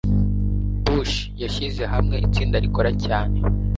[0.85, 3.37] Bush yashyize hamwe itsinda rikora cyane.